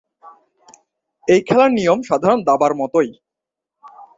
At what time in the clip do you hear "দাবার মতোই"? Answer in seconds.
2.47-3.09